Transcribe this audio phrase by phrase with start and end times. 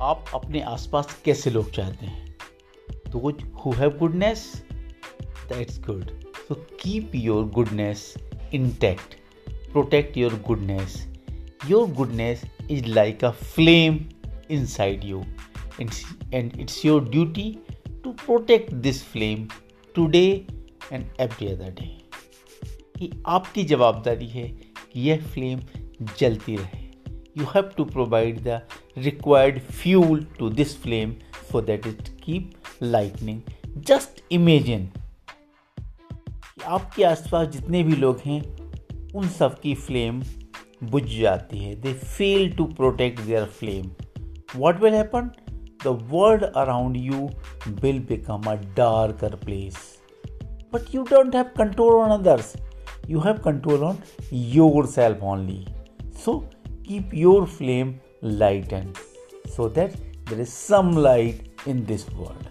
[0.00, 2.36] आप अपने आसपास कैसे लोग चाहते हैं?
[3.12, 4.64] तो कुछ who have goodness
[5.22, 6.10] that's good
[6.48, 8.14] so keep your goodness
[8.54, 9.14] intact
[9.72, 11.06] protect your goodness
[11.68, 13.98] your goodness is like a flame
[14.50, 15.20] inside you.
[15.78, 17.58] And it's your duty
[18.04, 19.48] to protect this flame
[19.94, 20.46] today
[20.92, 21.88] and every other day.
[22.98, 24.48] कि आपकी जवाबदारी है
[24.92, 25.60] कि यह flame
[26.18, 26.80] जलती रहे.
[27.38, 28.60] You have to provide the
[28.96, 31.16] required fuel to this flame
[31.50, 33.42] so that it keep lightning.
[33.90, 34.86] Just imagine
[35.78, 38.40] कि आपके आसपास जितने भी लोग हैं,
[39.14, 40.22] उन सब की फ्लेम
[40.84, 43.90] बुझ जाती है। They fail to protect their flame
[44.56, 45.30] what will happen
[45.84, 47.28] the world around you
[47.82, 49.76] will become a darker place
[50.74, 52.52] but you don't have control on others
[53.08, 53.98] you have control on
[54.86, 55.66] yourself only
[56.24, 56.38] so
[56.68, 58.98] keep your flame lightened
[59.48, 59.94] so that
[60.26, 62.50] there is some light in this world.